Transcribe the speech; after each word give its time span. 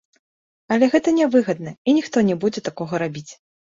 Але 0.75 0.85
гэта 0.95 1.13
нявыгадна, 1.19 1.77
і 1.87 1.99
ніхто 2.01 2.27
не 2.33 2.41
будзе 2.43 2.69
такога 2.73 2.93
рабіць. 3.09 3.29